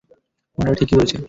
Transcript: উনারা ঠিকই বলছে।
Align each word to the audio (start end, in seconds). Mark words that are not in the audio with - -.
উনারা 0.57 0.75
ঠিকই 0.79 0.95
বলছে। 0.95 1.17